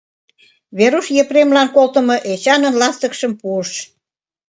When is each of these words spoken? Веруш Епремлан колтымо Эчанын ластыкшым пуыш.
Веруш 0.77 1.07
Епремлан 1.23 1.67
колтымо 1.75 2.15
Эчанын 2.31 2.73
ластыкшым 2.81 3.31
пуыш. 3.39 3.69